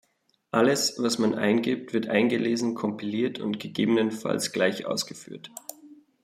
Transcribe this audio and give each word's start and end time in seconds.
Alles 0.49 0.95
was 0.97 1.19
man 1.19 1.35
eingibt 1.35 1.93
wird 1.93 2.07
eingelesen, 2.07 2.73
kompiliert 2.73 3.37
und 3.37 3.59
gegebenenfalls 3.59 4.51
gleich 4.51 4.87
ausgeführt. 4.87 5.51